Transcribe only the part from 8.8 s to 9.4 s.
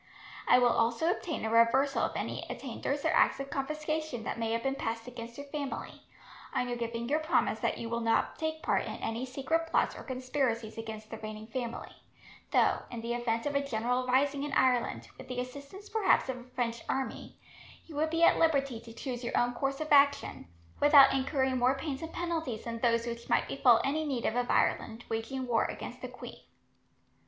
in any